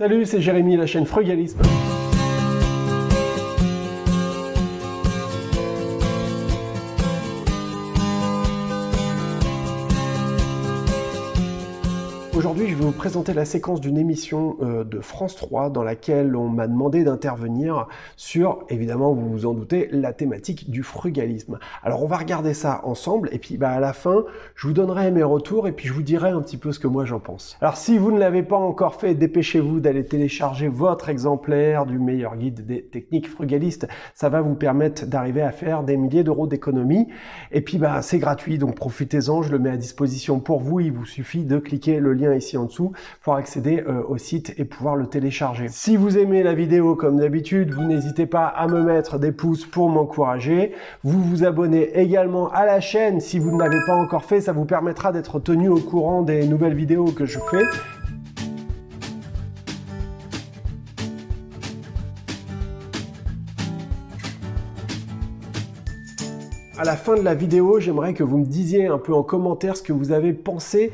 [0.00, 1.60] Salut, c'est Jérémy, la chaîne Frugalisme.
[12.40, 16.34] Aujourd'hui, je vais vous présenter la séquence d'une émission euh, de France 3 dans laquelle
[16.34, 21.58] on m'a demandé d'intervenir sur, évidemment, vous vous en doutez, la thématique du frugalisme.
[21.82, 24.24] Alors, on va regarder ça ensemble et puis bah, à la fin,
[24.54, 26.86] je vous donnerai mes retours et puis je vous dirai un petit peu ce que
[26.86, 27.58] moi j'en pense.
[27.60, 32.36] Alors, si vous ne l'avez pas encore fait, dépêchez-vous d'aller télécharger votre exemplaire du meilleur
[32.36, 33.86] guide des techniques frugalistes.
[34.14, 37.06] Ça va vous permettre d'arriver à faire des milliers d'euros d'économie.
[37.52, 39.42] Et puis, bah, c'est gratuit, donc profitez-en.
[39.42, 40.80] Je le mets à disposition pour vous.
[40.80, 44.54] Il vous suffit de cliquer le lien ici en dessous pour accéder euh, au site
[44.58, 45.68] et pouvoir le télécharger.
[45.68, 49.66] Si vous aimez la vidéo comme d'habitude, vous n'hésitez pas à me mettre des pouces
[49.66, 50.72] pour m'encourager.
[51.04, 54.52] Vous vous abonnez également à la chaîne si vous ne l'avez pas encore fait, ça
[54.52, 57.64] vous permettra d'être tenu au courant des nouvelles vidéos que je fais.
[66.80, 69.76] À la fin de la vidéo, j'aimerais que vous me disiez un peu en commentaire
[69.76, 70.92] ce que vous avez pensé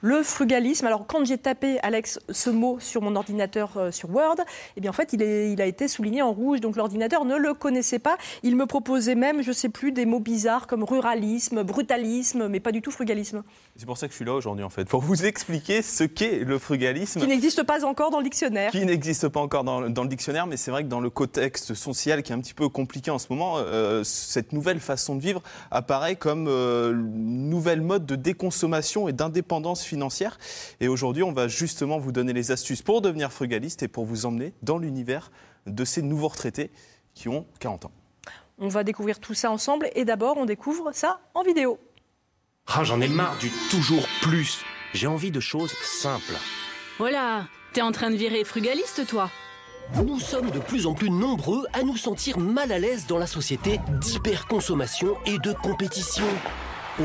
[0.00, 0.86] Le frugalisme.
[0.86, 4.36] Alors, quand j'ai tapé, Alex, ce mot sur mon ordinateur euh, sur Word,
[4.76, 6.60] eh bien, en fait, il, il a été souligné en rouge.
[6.60, 8.16] Donc, l'ordinateur ne le connaissait pas.
[8.44, 12.70] Il me proposait même, je sais plus, des mots bizarres comme ruralisme, brutalisme, mais pas
[12.70, 13.42] du tout frugalisme.
[13.78, 16.40] C'est pour ça que je suis là aujourd'hui, en fait, pour vous expliquer ce qu'est
[16.40, 17.20] le frugalisme.
[17.20, 18.72] Qui n'existe pas encore dans le dictionnaire.
[18.72, 21.74] Qui n'existe pas encore dans, dans, le dictionnaire, mais c'est vrai que dans le contexte
[21.74, 25.20] social qui est un petit peu compliqué en ce moment, euh, cette nouvelle façon de
[25.20, 30.40] vivre apparaît comme euh, nouvelle mode de déconsommation et d'indépendance financière.
[30.80, 34.26] Et aujourd'hui, on va justement vous donner les astuces pour devenir frugaliste et pour vous
[34.26, 35.30] emmener dans l'univers
[35.68, 36.72] de ces nouveaux retraités
[37.14, 37.92] qui ont 40 ans.
[38.58, 41.78] On va découvrir tout ça ensemble et d'abord, on découvre ça en vidéo.
[42.70, 44.60] Ah, j'en ai marre du toujours plus.
[44.92, 46.34] J'ai envie de choses simples.
[46.98, 49.30] Voilà, t'es en train de virer frugaliste, toi
[50.04, 53.26] Nous sommes de plus en plus nombreux à nous sentir mal à l'aise dans la
[53.26, 56.26] société d'hyperconsommation et de compétition.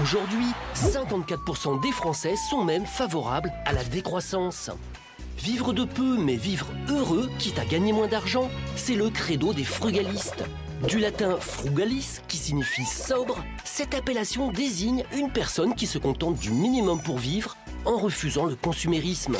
[0.01, 4.69] Aujourd'hui, 54% des Français sont même favorables à la décroissance.
[5.37, 9.63] Vivre de peu mais vivre heureux, quitte à gagner moins d'argent, c'est le credo des
[9.63, 10.43] frugalistes.
[10.87, 16.51] Du latin frugalis, qui signifie sobre, cette appellation désigne une personne qui se contente du
[16.51, 17.55] minimum pour vivre
[17.85, 19.37] en refusant le consumérisme.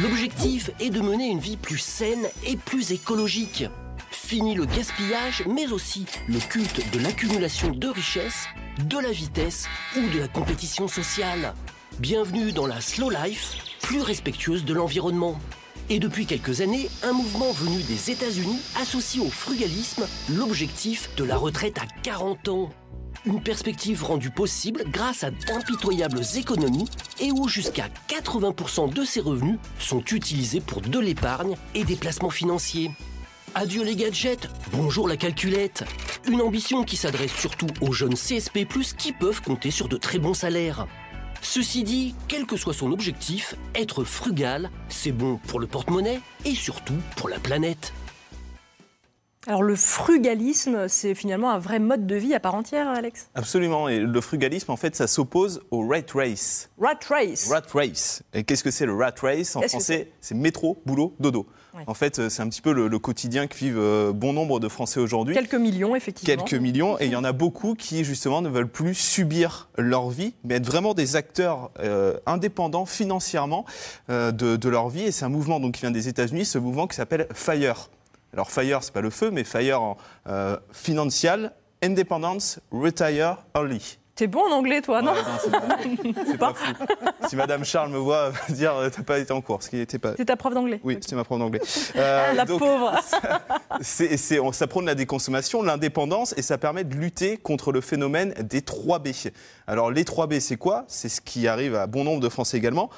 [0.00, 3.64] L'objectif est de mener une vie plus saine et plus écologique.
[4.10, 8.46] Fini le gaspillage, mais aussi le culte de l'accumulation de richesses,
[8.86, 9.66] de la vitesse
[9.96, 11.52] ou de la compétition sociale.
[11.98, 15.38] Bienvenue dans la slow life, plus respectueuse de l'environnement.
[15.92, 21.36] Et depuis quelques années, un mouvement venu des États-Unis associe au frugalisme l'objectif de la
[21.36, 22.70] retraite à 40 ans.
[23.26, 26.88] Une perspective rendue possible grâce à d'impitoyables économies
[27.20, 32.30] et où jusqu'à 80% de ces revenus sont utilisés pour de l'épargne et des placements
[32.30, 32.90] financiers.
[33.54, 35.84] Adieu les gadgets, bonjour la calculette.
[36.26, 38.66] Une ambition qui s'adresse surtout aux jeunes CSP+,
[38.96, 40.86] qui peuvent compter sur de très bons salaires.
[41.44, 46.54] Ceci dit, quel que soit son objectif, être frugal, c'est bon pour le porte-monnaie et
[46.54, 47.92] surtout pour la planète.
[49.48, 53.28] Alors le frugalisme, c'est finalement un vrai mode de vie à part entière, Alex?
[53.34, 53.88] Absolument.
[53.88, 56.70] Et le frugalisme, en fait, ça s'oppose au rat race.
[56.80, 58.22] Rat race Rat race.
[58.32, 61.48] Et qu'est-ce que c'est le rat race En français, c'est métro, boulot, dodo.
[61.74, 61.84] Ouais.
[61.86, 64.68] En fait, c'est un petit peu le, le, quotidien que vivent euh, bon nombre de
[64.68, 65.34] Français aujourd'hui.
[65.34, 66.44] Quelques millions, effectivement.
[66.44, 66.98] Quelques millions.
[67.00, 70.56] Et il y en a beaucoup qui, justement, ne veulent plus subir leur vie, mais
[70.56, 73.64] être vraiment des acteurs euh, indépendants financièrement
[74.10, 75.04] euh, de, de, leur vie.
[75.04, 77.88] Et c'est un mouvement donc, qui vient des États-Unis, ce mouvement qui s'appelle FIRE.
[78.32, 79.96] Alors FIRE, c'est pas le feu, mais FIRE en
[80.26, 83.98] euh, Financial Independence Retire Early.
[84.14, 86.52] T'es bon en anglais, toi, non, ouais, non C'est pas.
[87.28, 89.62] Si Madame Charles me voit, elle va dire t'as pas été en cours.
[89.62, 90.12] Ce qui était pas.
[90.16, 90.80] C'est ta prof d'anglais.
[90.84, 91.60] Oui, c'est ma prof d'anglais.
[91.96, 92.92] Euh, La donc, pauvre.
[93.80, 97.80] c'est, c'est, on, ça prône la déconsommation, l'indépendance, et ça permet de lutter contre le
[97.80, 99.30] phénomène des 3B.
[99.66, 100.84] Alors les 3B, c'est quoi?
[100.88, 102.90] C'est ce qui arrive à bon nombre de Français également.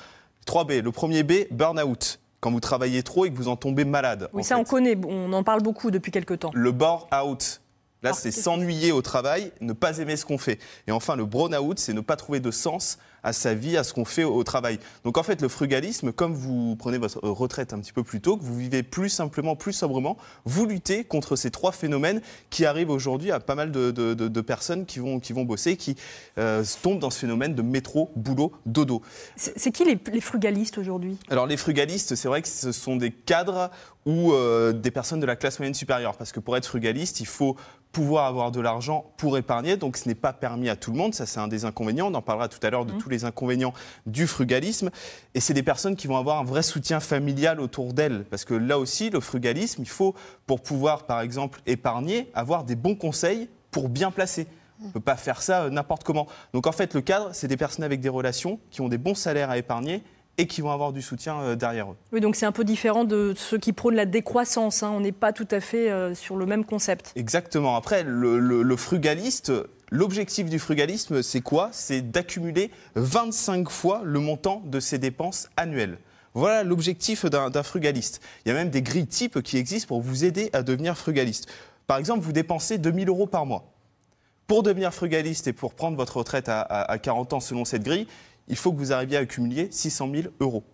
[0.47, 0.81] 3B.
[0.81, 4.29] Le premier B, burn-out quand vous travaillez trop et que vous en tombez malade.
[4.35, 4.61] Oui, ça fait.
[4.61, 6.51] on connaît, on en parle beaucoup depuis quelques temps.
[6.53, 7.63] Le bore-out.
[8.05, 10.59] Là, c'est s'ennuyer au travail, ne pas aimer ce qu'on fait.
[10.87, 13.93] Et enfin, le brown-out, c'est ne pas trouver de sens à sa vie, à ce
[13.93, 14.79] qu'on fait au travail.
[15.03, 18.37] Donc en fait, le frugalisme, comme vous prenez votre retraite un petit peu plus tôt,
[18.37, 22.91] que vous vivez plus simplement, plus sobrement, vous luttez contre ces trois phénomènes qui arrivent
[22.91, 25.97] aujourd'hui à pas mal de, de, de, de, personnes qui vont, qui vont bosser, qui
[26.39, 29.03] euh, tombent dans ce phénomène de métro, boulot, dodo.
[29.37, 31.17] C'est qui les, les frugalistes aujourd'hui?
[31.31, 33.71] Alors les frugalistes, c'est vrai que ce sont des cadres
[34.07, 36.17] ou euh, des personnes de la classe moyenne supérieure.
[36.17, 37.57] Parce que pour être frugaliste, il faut
[37.93, 39.77] pouvoir avoir de l'argent pour épargner.
[39.77, 41.15] Donc ce n'est pas permis à tout le monde.
[41.15, 42.11] Ça, c'est un des inconvénients.
[42.11, 42.99] On en parlera tout à l'heure de mmh.
[42.99, 43.73] tous les les inconvénients
[44.07, 44.91] du frugalisme.
[45.35, 48.25] Et c'est des personnes qui vont avoir un vrai soutien familial autour d'elles.
[48.31, 50.15] Parce que là aussi, le frugalisme, il faut,
[50.47, 54.47] pour pouvoir, par exemple, épargner, avoir des bons conseils pour bien placer.
[54.83, 56.27] On ne peut pas faire ça euh, n'importe comment.
[56.53, 59.15] Donc en fait, le cadre, c'est des personnes avec des relations qui ont des bons
[59.15, 60.03] salaires à épargner
[60.37, 61.97] et qui vont avoir du soutien euh, derrière eux.
[62.13, 64.83] Oui, donc c'est un peu différent de ceux qui prônent la décroissance.
[64.83, 64.91] hein.
[64.93, 67.13] On n'est pas tout à fait euh, sur le même concept.
[67.15, 67.77] Exactement.
[67.77, 69.53] Après, le, le- le frugaliste,
[69.91, 71.69] l'objectif du frugalisme, c'est quoi?
[71.73, 75.99] C'est d'accumuler 25 fois le montant de ses dépenses annuelles.
[76.35, 78.21] Voilà l'objectif d'un frugaliste.
[78.45, 81.49] Il y a même des grilles types qui existent pour vous aider à devenir frugaliste.
[81.87, 83.73] Par exemple, vous dépensez 2000 euros par mois.
[84.47, 87.83] Pour devenir frugaliste et pour prendre votre retraite à, à- à 40 ans selon cette
[87.85, 88.07] grille,
[88.49, 90.65] il faut que vous arriviez à accumuler 600 000 euros.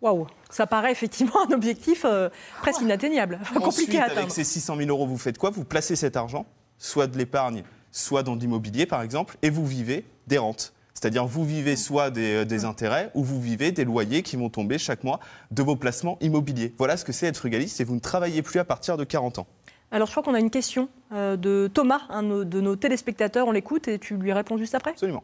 [0.00, 2.28] Waouh, ça paraît effectivement un objectif euh,
[2.62, 4.32] presque inatteignable, Ensuite, compliqué à avec atteindre.
[4.32, 5.50] ces 600 000 euros, vous faites quoi?
[5.50, 6.46] Vous placez cet argent,
[6.78, 10.72] soit de l'épargne, soit dans de l'immobilier, par exemple, et vous vivez des rentes.
[10.94, 14.50] C'est-à-dire, vous vivez soit des, euh, des intérêts, ou vous vivez des loyers qui vont
[14.50, 15.20] tomber chaque mois
[15.52, 16.74] de vos placements immobiliers.
[16.76, 19.38] Voilà ce que c'est être frugaliste, et vous ne travaillez plus à partir de 40
[19.38, 19.46] ans.
[19.90, 22.76] Alors je crois qu'on a une question euh, de Thomas, un de nos- de nos
[22.76, 23.46] téléspectateurs.
[23.46, 24.90] On l'écoute et tu lui réponds juste après.
[24.90, 25.22] Absolument.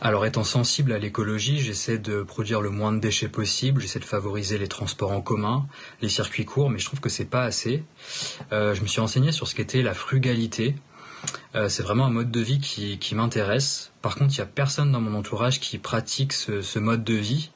[0.00, 4.04] Alors étant sensible à l'écologie, j'essaie de produire le moins de déchets possible, j'essaie de
[4.04, 5.66] favoriser les transports en commun,
[6.02, 7.82] les circuits courts, mais je trouve que c'est pas assez.
[8.52, 10.76] Euh, je me suis renseigné sur ce qu'était la frugalité.
[11.54, 13.90] Euh, c'est vraiment un mode de vie qui, m'intéresse.
[14.02, 17.50] Par contre, il y a personne dans mon entourage qui pratique ce, mode de vie.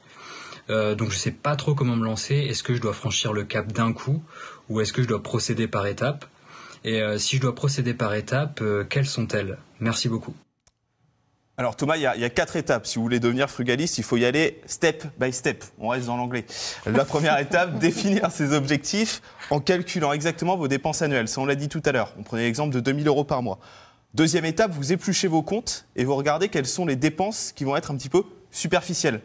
[0.69, 2.35] Euh, donc je sais pas trop comment me lancer.
[2.35, 4.23] Est-ce que je dois franchir le cap d'un coup
[4.69, 6.25] ou est-ce que je dois procéder par étapes?
[6.83, 9.57] Et euh, si je dois procéder par étapes, quelles sont-elles?
[9.79, 10.35] Merci beaucoup.
[11.55, 12.87] Alors Thomas, il y, a, quatre étapes.
[12.87, 15.63] Si vous voulez devenir frugaliste, il faut y aller step by step.
[15.77, 16.45] On reste dans l'anglais.
[16.87, 19.21] La première étape, définir ses objectifs
[19.51, 21.27] en calculant exactement vos dépenses annuelles.
[21.27, 22.11] Ça, on l'a dit tout à l'heure.
[22.17, 23.59] On prenait l'exemple de 2000 euros par mois.
[24.15, 27.75] Deuxième étape, vous épluchez vos comptes et vous regardez quelles sont les dépenses qui vont
[27.75, 29.21] être un petit peu superficielles.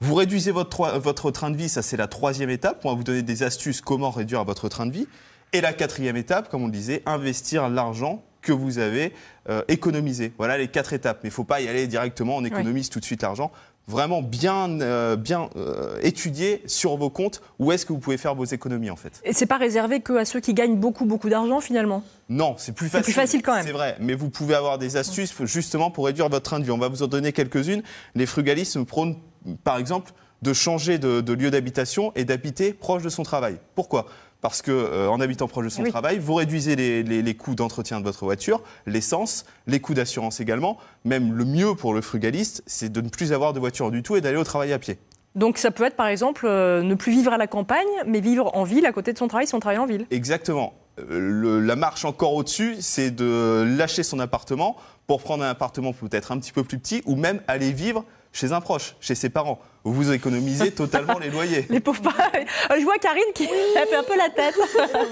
[0.00, 2.84] Vous réduisez votre, votre train de vie, ça c'est la troisième étape.
[2.84, 5.06] On va vous donner des astuces comment réduire votre train de vie.
[5.54, 9.12] Et la quatrième étape, comme on le disait, investir l'argent que vous avez
[9.48, 10.32] euh, économisé.
[10.36, 11.20] Voilà les quatre étapes.
[11.22, 13.50] Mais il ne faut pas y aller directement, on économise tout de suite l'argent.
[13.88, 18.36] Vraiment bien, euh, bien euh, étudier sur vos comptes où est-ce que vous pouvez faire
[18.36, 19.20] vos économies en fait.
[19.24, 22.04] Et c'est pas réservé que à ceux qui gagnent beaucoup beaucoup d'argent finalement.
[22.28, 23.04] Non, c'est plus C'est facile.
[23.04, 23.66] plus facile quand même.
[23.66, 26.70] C'est vrai, mais vous pouvez avoir des astuces justement pour réduire votre vie.
[26.70, 27.82] On va vous en donner quelques-unes.
[28.14, 29.16] Les frugalistes prônent,
[29.64, 30.12] par exemple,
[30.42, 33.58] de changer de, de lieu d'habitation et d'habiter proche de son travail.
[33.74, 34.06] Pourquoi?
[34.42, 35.90] Parce que euh, en habitant proche de son Oui.
[35.90, 40.40] travail, vous réduisez les, les- les coûts d'entretien de votre voiture, l'essence, les coûts d'assurance
[40.40, 40.76] également.
[41.04, 44.16] Même le mieux pour le frugaliste, c'est de ne plus avoir de voiture du tout
[44.16, 44.98] et d'aller au travail à pied.
[45.36, 48.54] Donc ça peut être par exemple euh, ne plus vivre à la campagne, mais vivre
[48.54, 50.06] en ville à côté de son travail si on travaille en ville.
[50.10, 50.74] Exactement.
[50.98, 55.92] Euh, le- la marche encore au-dessus, c'est de lâcher son appartement pour prendre un appartement
[55.92, 59.28] peut-être un petit peu plus petit ou même aller vivre chez un proche, chez ses
[59.30, 59.60] parents.
[59.84, 61.66] Vous vous économisez totalement les loyers.
[61.70, 62.16] Les pauvres parents.
[62.34, 64.54] Euh, Je vois Karine qui elle fait un peu la tête.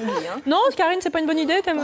[0.47, 1.61] non, Karine, c'est pas une bonne idée.
[1.65, 1.81] t'aimes-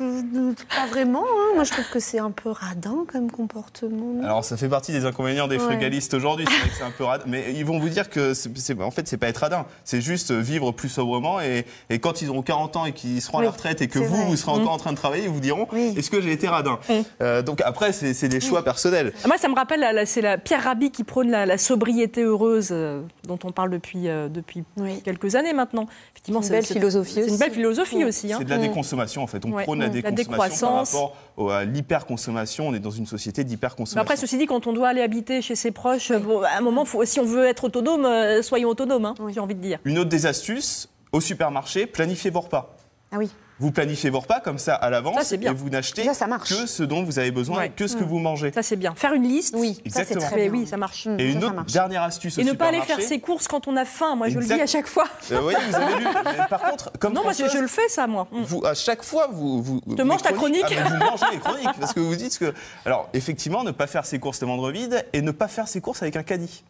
[0.00, 1.22] Euh, pas vraiment.
[1.24, 1.54] hein.
[1.54, 4.22] Moi, je trouve que c'est un peu radin comme comportement.
[4.24, 5.62] Alors ça fait partie des inconvénients des Ouais.
[5.62, 8.34] frugalistes aujourd'hui, c'est vrai que c'est un peu radin, mais ils vont vous dire que
[8.34, 8.50] c'est,
[8.80, 12.28] en fait c'est pas être radin, c'est juste vivre plus sobrement et, et quand ils
[12.30, 14.24] auront 40 ans et qu'ils seront à la retraite et que vous, vrai.
[14.26, 15.94] vous serez encore en train de travailler, ils vous diront Oui.
[15.96, 16.78] est-ce que j'ai été radin?
[17.22, 19.12] Euh, Donc après c'est, des choix personnels.
[19.26, 23.02] Moi, ça me rappelle, c'est la Pierre Rabhi qui prône la, la sobriété heureuse euh,
[23.26, 25.00] dont on parle depuis, euh, depuis Oui.
[25.02, 25.86] quelques années maintenant.
[26.12, 27.38] Effectivement, Une belle philosophie C'est une aussi.
[27.38, 28.32] belle philosophie aussi.
[28.32, 28.36] hein.
[28.38, 29.44] C'est de la déconsommation en fait.
[29.44, 30.00] On prône la Mm.
[30.02, 32.68] La déconsommation par rapport à l'hyperconsommation.
[32.68, 34.00] On est dans une société d'hyperconsommation.
[34.02, 36.84] après, ceci dit, quand on doit aller habiter chez ses proches, bon, à un moment,
[36.84, 39.78] faut, si on veut être autonome, euh, soyons autonomes, hein, j'ai envie de dire.
[39.84, 42.76] Une autre des astuces, au supermarché, planifiez vos repas.
[43.12, 43.30] Ah oui.
[43.58, 46.26] Vous planifiez vos repas comme ça à Ça, l'avance c'est et vous n'achetez Ça, ça
[46.26, 47.66] que ce dont vous avez besoin Ouais.
[47.68, 48.52] et que ce que vous mangez.
[48.52, 48.94] Ça, c'est bien.
[48.94, 49.54] Faire une liste.
[49.56, 50.26] Oui, ça, c'est Exactement.
[50.26, 50.60] très Mais bien.
[50.60, 51.06] oui, ça marche.
[51.06, 53.18] Mm, Et ça, une ça autre dernière astuce au Et ne pas aller faire ses
[53.18, 54.14] courses quand on a faim.
[54.14, 54.56] Moi, je le Exact.
[54.56, 55.06] dis à chaque fois.
[55.32, 56.06] Euh, oui, vous avez lu.
[56.50, 58.28] Par contre, comme Non, moi, je, je le fais, ça, moi.
[58.30, 58.42] Mm.
[58.42, 60.64] vous, à chaque fois, vous, vous te manges ta chronique.
[60.78, 62.52] Ah, vous mangez les chroniques parce que vous dites que.
[62.84, 65.80] Alors, effectivement, ne pas faire ses courses le ventre vide et ne pas faire ses
[65.80, 66.62] courses avec un caddie.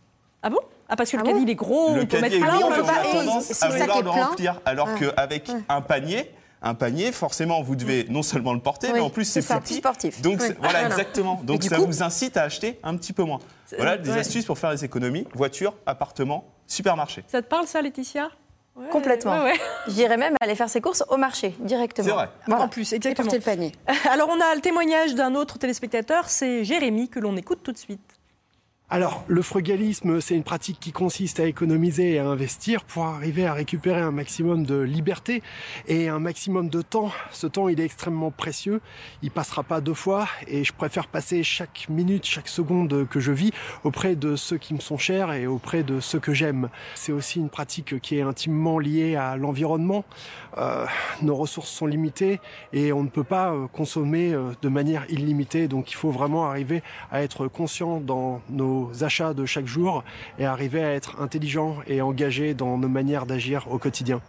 [0.42, 0.60] Ah bon?
[0.88, 1.32] Ah, parce que le Ah bon?
[1.32, 2.92] caddie, il est gros, le on peut mettre est plein, on peut pas.
[2.92, 4.60] a et tendance si à le sac vouloir est le plein remplir.
[4.64, 5.10] Alors Ouais.
[5.16, 6.30] qu'avec un panier,
[6.62, 9.74] un panier, forcément, vous devez non seulement le porter, Oui, mais en plus c'est petit.
[9.74, 10.20] sportif.
[10.22, 10.48] Donc Oui.
[10.58, 10.86] voilà, Voilà.
[10.86, 11.40] exactement.
[11.44, 13.38] Donc ça coup- vous incite à acheter un petit peu moins.
[13.76, 14.18] Voilà des ouais.
[14.18, 17.24] astuces pour faire des économies voiture, appartement, supermarché.
[17.28, 18.30] Ça te parle, ça, Laetitia?
[18.74, 19.32] Ouais, Complètement.
[19.42, 19.60] ouais, ouais.
[19.88, 22.06] J'irais même aller faire ses courses au marché directement.
[22.08, 22.28] C'est vrai.
[22.46, 22.64] Voilà.
[22.64, 23.26] En plus, Et exactement.
[23.28, 23.72] porter le panier.
[24.10, 27.78] Alors, on a le témoignage d'un autre téléspectateur, c'est Jérémy, que l'on écoute tout de
[27.78, 28.00] suite.
[28.88, 33.44] Alors, le frugalisme, c'est une pratique qui consiste à économiser et à investir pour arriver
[33.44, 35.42] à récupérer un maximum de liberté
[35.88, 37.10] et un maximum de temps.
[37.32, 38.80] Ce temps, il est extrêmement précieux.
[39.22, 43.32] Il passera pas deux fois et je préfère passer chaque minute, chaque seconde que je
[43.32, 43.50] vis
[43.82, 46.68] auprès de ceux qui me sont chers et auprès de ceux que j'aime.
[46.94, 50.04] C'est aussi une pratique qui est intimement liée à l'environnement.
[50.58, 50.86] Euh,
[51.22, 52.38] nos ressources sont limitées
[52.72, 55.66] et on ne peut pas euh, consommer euh, de manière illimitée.
[55.66, 60.04] Donc, il faut vraiment arriver à être conscient dans nos achats de chaque jour
[60.38, 64.20] et arriver à être intelligent et engagé dans nos manières d'agir au quotidien.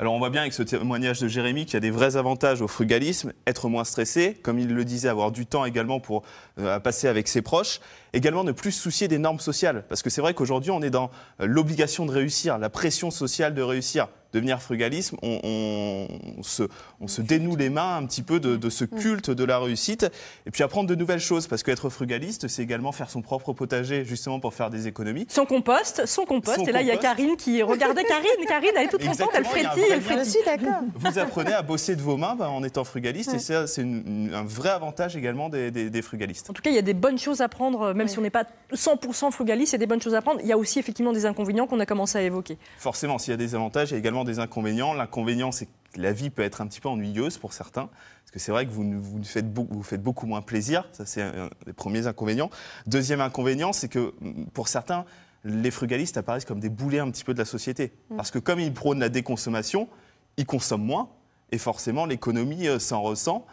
[0.00, 2.62] Alors on voit bien avec ce témoignage de Jérémy qu'il y a des vrais avantages
[2.62, 6.22] au frugalisme, être moins stressé, comme il le disait, avoir du temps également pour
[6.60, 7.80] euh, passer avec ses proches,
[8.12, 10.90] également ne plus se soucier des normes sociales, parce que c'est vrai qu'aujourd'hui on est
[10.90, 11.10] dans
[11.40, 16.06] euh, l'obligation de réussir, la pression sociale de réussir devenir frugalisme, on,
[16.42, 16.64] se,
[17.00, 18.88] on, se, dénoue les mains un petit peu de, ce mm.
[18.88, 20.06] culte de la réussite,
[20.46, 24.04] et puis apprendre de nouvelles choses, parce qu'être frugaliste, c'est également faire son propre potager,
[24.04, 25.26] justement pour faire des économies.
[25.30, 28.84] Son compost, son compost, et là il y a Karine qui regardait Karine, Karine elle
[28.84, 30.42] est toute contente, elle frétille, elle frétille.
[30.44, 30.82] d'accord.
[30.94, 34.70] Vous apprenez à bosser de vos mains bah, en étant frugaliste, et c'est un vrai
[34.70, 36.50] avantage également des, des, frugalistes.
[36.50, 38.30] En tout cas, il y a des bonnes choses à prendre, même si on n'est
[38.30, 40.40] pas 100% frugaliste, il y a des bonnes choses à prendre.
[40.40, 42.56] Il y a aussi effectivement des inconvénients qu'on a commencé à évoquer.
[42.78, 44.94] Forcément, s'il y a des avantages, il y a également des inconvénients.
[44.94, 47.90] L'inconvénient, c'est que la vie peut être un petit peu ennuyeuse pour certains.
[48.22, 50.88] Parce que c'est vrai que vous, vous, faites beaucoup, vous faites beaucoup moins plaisir.
[50.92, 52.50] Ça, c'est un des premiers inconvénients.
[52.86, 54.14] Deuxième inconvénient, c'est que
[54.54, 55.04] pour certains,
[55.44, 57.92] les frugalistes apparaissent comme des boulets un petit peu de la société.
[58.10, 58.16] Mm.
[58.16, 59.88] Parce que comme ils prônent la déconsommation,
[60.36, 61.08] ils consomment moins.
[61.50, 63.46] Et forcément, l'économie euh, s'en ressent.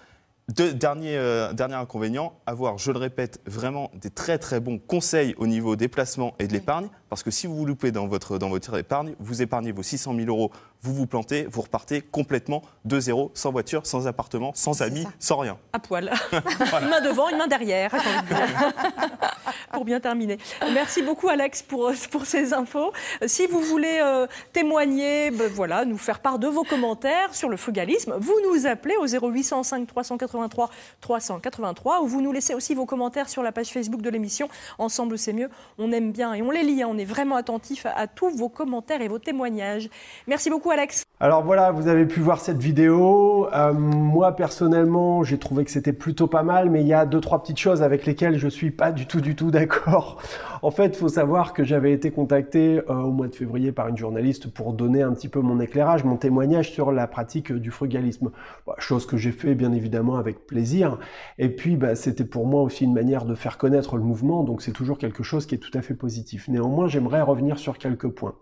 [0.48, 5.48] Dernier, euh, dernier inconvénient, avoir, je le répète, vraiment des très très bons conseils au
[5.48, 6.90] niveau des placements et de l'épargne.
[7.09, 10.15] Parce que si vous vous loupez dans votre, dans votre épargne, vous épargnez vos 600
[10.15, 14.81] 000 euros, vous vous plantez, vous repartez complètement de zéro, sans voiture, sans appartement, sans
[14.81, 15.57] amis, sans rien.
[15.74, 16.12] À poil.
[16.31, 17.91] Une main devant, une main derrière.
[19.71, 20.38] pour bien terminer.
[20.74, 22.91] Merci beaucoup Alex pour, pour ces infos.
[23.25, 27.57] Si vous voulez euh, témoigner, ben voilà, nous faire part de vos commentaires sur le
[27.57, 30.69] frugalisme, vous nous appelez au 0805 383
[31.01, 34.50] 383 ou vous nous laissez aussi vos commentaires sur la page Facebook de l'émission.
[34.77, 35.50] Ensemble, c'est mieux.
[35.77, 36.83] On aime bien et on les lit.
[36.83, 36.95] Hein.
[36.96, 39.90] On est vraiment attentif à, tous vos commentaires et vos témoignages.
[40.28, 41.04] Merci beaucoup Alex.
[41.20, 43.48] Alors voilà, vous avez pu voir cette vidéo.
[43.54, 47.20] Euh, moi personnellement, j'ai trouvé que c'était plutôt pas mal, mais il y a deux
[47.20, 50.22] trois petites choses avec lesquelles je suis pas du tout du tout d'accord.
[50.62, 53.98] En fait, faut savoir que j'avais été contacté euh, au mois de février par une
[53.98, 58.32] journaliste pour donner un petit peu mon éclairage, mon témoignage sur la pratique du frugalisme.
[58.66, 60.98] Bah, chose que j'ai fait bien évidemment avec plaisir.
[61.38, 64.64] Et puis, bah, c'était pour moi aussi une manière de faire connaître le mouvement, donc
[64.64, 66.48] c'est toujours quelque chose qui est tout à fait positif.
[66.48, 68.36] Néanmoins, j'aimerais revenir sur quelques points.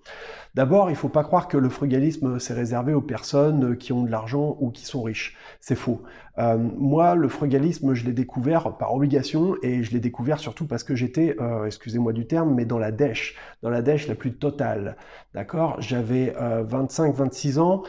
[0.56, 4.04] D'abord, il ne faut pas croire que le frugalisme s'est réservé aux personnes qui ont
[4.04, 5.36] de l'argent ou qui sont riches.
[5.60, 6.02] C'est faux.
[6.40, 10.84] Euh, moi, le frugalisme, je l'ai découvert par obligation et je l'ai découvert surtout parce
[10.84, 14.34] que j'étais, euh, excusez-moi du terme, mais dans la dèche, dans la dèche la plus
[14.34, 14.96] totale.
[15.36, 15.76] D'accord?
[15.80, 17.84] J'avais 25-26 euh, ans,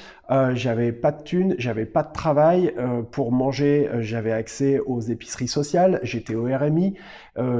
[0.54, 2.74] j'avais pas de thunes, j'avais pas de travail
[3.12, 6.94] pour manger, j'avais accès aux épiceries sociales, j'étais au RMI,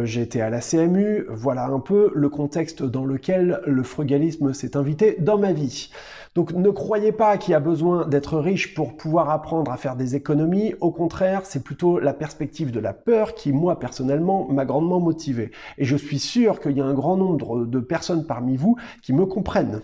[0.05, 1.27] j'étais à la CMU.
[1.29, 5.91] Voilà un peu le contexte dans lequel le frugalisme s'est invité dans ma vie.
[6.35, 9.95] Donc ne croyez pas qu'il y a besoin d'être riche pour pouvoir apprendre à faire
[9.95, 10.75] des économies.
[10.81, 15.53] Au contraire, c'est plutôt la perspective de la peur qui, moi, personnellement, m'a grandement motivé.
[15.79, 19.13] Et je suis sûr qu'il y a un grand nombre de personnes parmi vous qui
[19.13, 19.81] me comprennent.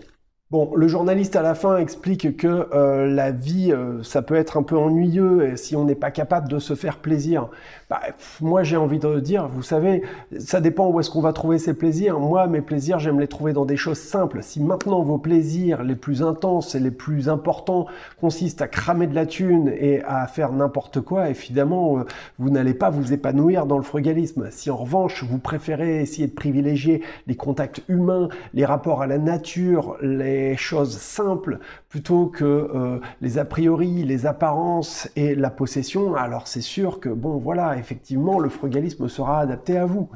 [0.51, 4.57] Bon, le journaliste à la fin explique que euh, la vie, euh, ça peut être
[4.57, 7.47] un peu ennuyeux si on n'est pas capable de se faire plaisir.
[7.89, 8.01] Bah,
[8.41, 10.01] moi, j'ai envie de dire, vous savez,
[10.39, 12.19] ça dépend où est-ce qu'on va trouver ses plaisirs.
[12.19, 14.43] Moi, mes plaisirs, j'aime les trouver dans des choses simples.
[14.43, 17.85] Si maintenant vos plaisirs les plus intenses et les plus importants
[18.19, 22.03] consistent à cramer de la thune et à faire n'importe quoi, évidemment, euh,
[22.39, 24.49] vous n'allez pas vous épanouir dans le frugalisme.
[24.51, 29.17] Si en revanche, vous préférez essayer de privilégier les contacts humains, les rapports à la
[29.17, 36.15] nature, les choses simples plutôt que euh, les a priori, les apparences et la possession,
[36.15, 40.09] alors c'est sûr que, bon, voilà, effectivement, le frugalisme sera adapté à vous.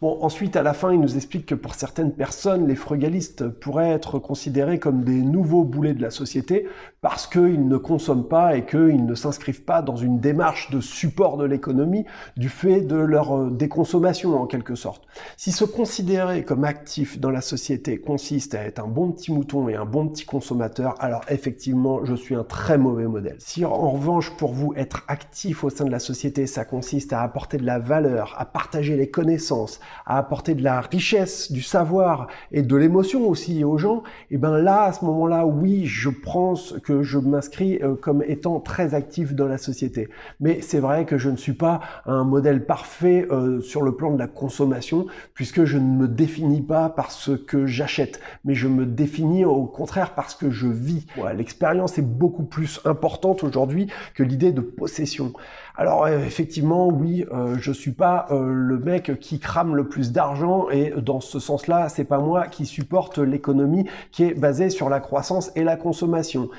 [0.00, 3.90] Bon, ensuite, à la fin, il nous explique que pour certaines personnes, les frugalistes pourraient
[3.90, 6.68] être considérés comme des nouveaux boulets de la société
[7.00, 11.36] parce qu'ils ne consomment pas et qu'ils ne s'inscrivent pas dans une démarche de support
[11.36, 12.04] de l'économie
[12.36, 15.02] du fait de leur euh, déconsommation en quelque sorte.
[15.36, 19.68] Si se considérer comme actif dans la société consiste à être un bon petit mouton
[19.68, 23.36] et un bon petit consommateur, alors effectivement, je suis un très mauvais modèle.
[23.40, 27.22] Si en revanche, pour vous, être actif au sein de la société, ça consiste à
[27.22, 32.28] apporter de la valeur, à partager les connaissances, à apporter de la richesse, du savoir
[32.52, 36.08] et de l'émotion aussi aux gens, et eh ben là, à ce moment-là, oui, je
[36.08, 40.08] pense que je m'inscris euh, comme étant très actif dans la société.
[40.40, 44.12] Mais c'est vrai que je ne suis pas un modèle parfait euh, sur le plan
[44.12, 48.68] de la consommation, puisque je ne me définis pas par ce que j'achète, mais je
[48.68, 51.06] me définis au contraire parce que je vis.
[51.36, 55.32] L'expérience est beaucoup plus importante aujourd'hui que l'idée de possession.
[55.80, 60.10] Alors euh, effectivement, oui, euh, je suis pas euh, le mec qui crame le plus
[60.10, 64.88] d'argent et dans ce sens-là, c'est pas moi qui supporte l'économie qui est basée sur
[64.88, 66.50] la croissance et la consommation.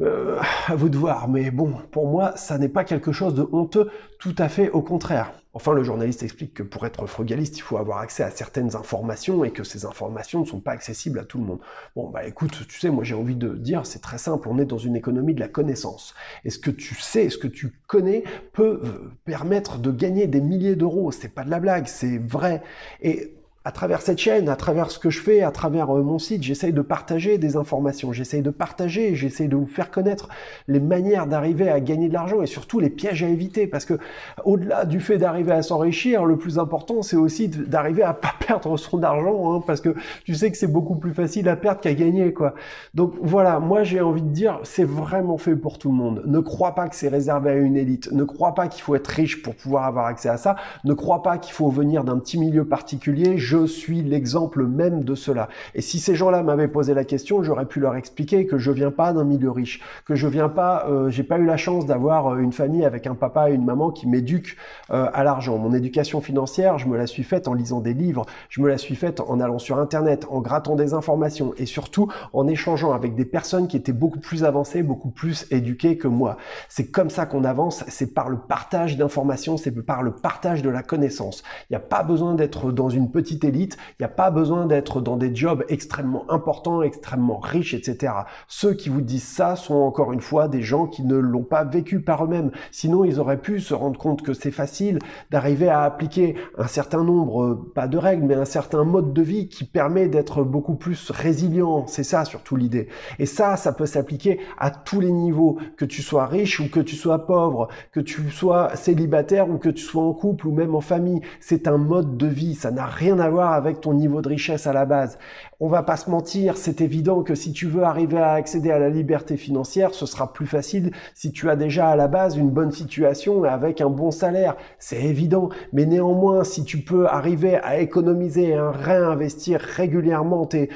[0.00, 3.90] à vous de voir, mais bon, pour moi, ça n'est pas quelque chose de honteux,
[4.18, 5.32] tout à fait au contraire.
[5.52, 9.42] Enfin, le journaliste explique que pour être frugaliste, il faut avoir accès à certaines informations
[9.44, 11.58] et que ces informations ne sont pas accessibles à tout le monde.
[11.96, 14.64] Bon, bah écoute, tu sais, moi j'ai envie de dire, c'est très simple, on est
[14.64, 16.14] dans une économie de la connaissance.
[16.44, 20.40] Et ce que tu sais, ce que tu connais peut euh, permettre de gagner des
[20.40, 21.10] milliers d'euros.
[21.10, 22.62] C'est pas de la blague, c'est vrai.
[23.00, 26.18] Et à travers cette chaîne, à travers ce que je fais, à travers euh, mon
[26.18, 30.30] site, j'essaye de partager des informations, j'essaye de partager, j'essaye de vous faire connaître
[30.66, 33.98] les manières d'arriver à gagner de l'argent et surtout les pièges à éviter parce que
[34.46, 38.78] au-delà du fait d'arriver à s'enrichir, le plus important c'est aussi d'arriver à pas perdre
[38.78, 41.92] son argent hein, parce que tu sais que c'est beaucoup plus facile à perdre qu'à
[41.92, 42.54] gagner quoi.
[42.94, 46.22] Donc voilà, moi j'ai envie de dire c'est vraiment fait pour tout le monde.
[46.24, 49.08] Ne crois pas que c'est réservé à une élite, ne crois pas qu'il faut être
[49.08, 52.38] riche pour pouvoir avoir accès à ça, ne crois pas qu'il faut venir d'un petit
[52.38, 55.48] milieu particulier je suis l'exemple même de cela.
[55.74, 58.92] Et si ces gens-là m'avaient posé la question, j'aurais pu leur expliquer que je viens
[58.92, 62.28] pas d'un milieu riche, que je viens pas, euh, j'ai pas eu la chance d'avoir
[62.28, 64.56] euh, une famille avec un papa et une maman qui m'éduquent
[64.92, 65.58] euh, à l'argent.
[65.58, 68.78] Mon éducation financière, je me la suis faite en lisant des livres, je me la
[68.78, 73.16] suis faite en allant sur Internet, en grattant des informations et surtout en échangeant avec
[73.16, 76.36] des personnes qui étaient beaucoup plus avancées, beaucoup plus éduquées que moi.
[76.68, 80.70] C'est comme ça qu'on avance, c'est par le partage d'informations, c'est par le partage de
[80.70, 81.42] la connaissance.
[81.68, 84.66] Il n'y a pas besoin d'être dans une petite élite, il n'y a pas besoin
[84.66, 88.12] d'être dans des jobs extrêmement importants, extrêmement riches, etc.
[88.48, 91.64] Ceux qui vous disent ça sont encore une fois des gens qui ne l'ont pas
[91.64, 92.50] vécu par eux-mêmes.
[92.70, 94.98] Sinon, ils auraient pu se rendre compte que c'est facile
[95.30, 99.22] d'arriver à appliquer un certain nombre, euh, pas de règles, mais un certain mode de
[99.22, 101.86] vie qui permet d'être beaucoup plus résilient.
[101.86, 102.88] C'est ça surtout l'idée.
[103.18, 106.80] Et ça, ça peut s'appliquer à tous les niveaux, que tu sois riche ou que
[106.80, 110.74] tu sois pauvre, que tu sois célibataire ou que tu sois en couple ou même
[110.74, 111.20] en famille.
[111.40, 112.54] C'est un mode de vie.
[112.54, 115.18] Ça n'a rien à avec ton niveau de richesse à la base.
[115.62, 118.78] On va pas se mentir, c'est évident que si tu veux arriver à accéder à
[118.78, 122.48] la liberté financière, ce sera plus facile si tu as déjà à la base une
[122.48, 124.56] bonne situation avec un bon salaire.
[124.78, 125.50] C'est évident.
[125.74, 130.70] Mais néanmoins, si tu peux arriver à économiser et à réinvestir régulièrement tes,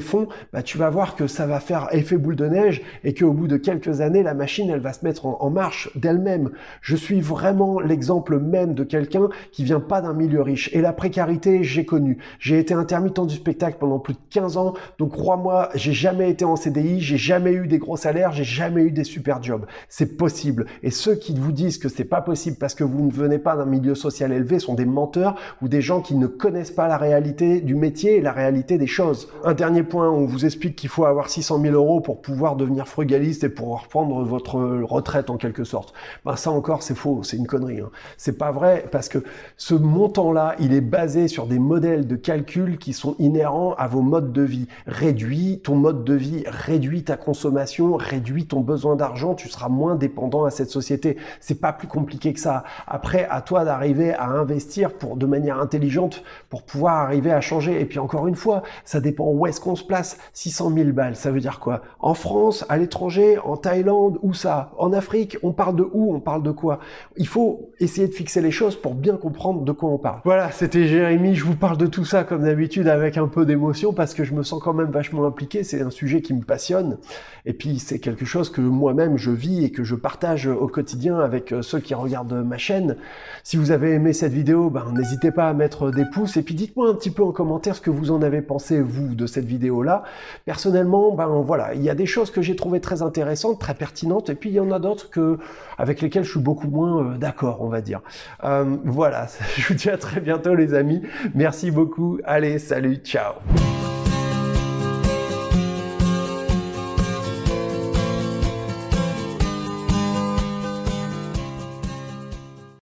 [0.00, 3.32] fonds, bah, tu vas voir que ça va faire effet boule de neige et qu'au
[3.32, 6.50] bout de quelques années, la machine, elle va se mettre en, en marche d'elle-même.
[6.82, 10.68] Je suis vraiment l'exemple même de quelqu'un qui vient pas d'un milieu riche.
[10.74, 12.18] Et la précarité, j'ai connu.
[12.38, 16.44] J'ai été intermittent du spectacle pendant plus de 15 ans, donc crois-moi, j'ai jamais été
[16.44, 19.66] en CDI, j'ai jamais eu des gros salaires, j'ai jamais eu des super jobs.
[19.88, 20.66] C'est possible.
[20.82, 23.56] Et ceux qui vous disent que c'est pas possible parce que vous ne venez pas
[23.56, 26.96] d'un milieu social élevé sont des menteurs ou des gens qui ne connaissent pas la
[26.96, 29.28] réalité du métier et la réalité des choses.
[29.44, 32.88] Un dernier point, on vous explique qu'il faut avoir 600 000 euros pour pouvoir devenir
[32.88, 35.92] frugaliste et pour reprendre votre retraite en quelque sorte.
[36.24, 37.80] Ben ça encore, c'est faux, c'est une connerie.
[37.80, 37.90] Hein.
[38.16, 39.18] C'est pas vrai parce que
[39.56, 44.02] ce montant-là, il est basé sur des modèles de calcul qui sont inhérents à vos
[44.02, 44.66] modes de vie.
[44.86, 49.94] Réduis ton mode de vie, réduis ta consommation, réduis ton besoin d'argent, tu seras moins
[49.94, 51.16] dépendant à cette société.
[51.40, 52.64] C'est pas plus compliqué que ça.
[52.86, 57.80] Après, à toi d'arriver à investir pour de manière intelligente pour pouvoir arriver à changer.
[57.80, 60.18] Et puis encore une fois, ça dépend où est-ce qu'on se place.
[60.32, 61.82] 600 000 balles, ça veut dire quoi?
[62.00, 64.72] En France, à l'étranger, en Thaïlande, où ça?
[64.78, 66.14] En Afrique, on parle de où?
[66.14, 66.80] On parle de quoi?
[67.16, 70.20] Il faut essayer de fixer les choses pour bien comprendre de quoi on parle.
[70.24, 71.35] Voilà, c'était Jérémy.
[71.36, 74.32] Je vous parle de tout ça comme d'habitude avec un peu d'émotion parce que je
[74.32, 75.64] me sens quand même vachement impliqué.
[75.64, 76.96] C'est un sujet qui me passionne.
[77.44, 81.18] Et puis c'est quelque chose que moi-même je vis et que je partage au quotidien
[81.18, 82.96] avec euh, ceux qui regardent ma chaîne.
[83.44, 86.54] Si vous avez aimé cette vidéo, ben, n'hésitez pas à mettre des pouces et puis
[86.54, 89.44] dites-moi un petit peu en commentaire ce que vous en avez pensé vous de cette
[89.44, 90.04] vidéo-là.
[90.46, 94.30] Personnellement, ben voilà, il y a des choses que j'ai trouvées très intéressantes, très pertinentes,
[94.30, 95.38] et puis il y en a d'autres que
[95.76, 98.00] avec lesquelles je suis beaucoup moins euh, d'accord, on va dire.
[98.42, 99.26] Euh, voilà,
[99.58, 101.02] je vous dis à très bientôt les amis.
[101.34, 102.18] Merci beaucoup.
[102.24, 103.34] Allez, salut, ciao.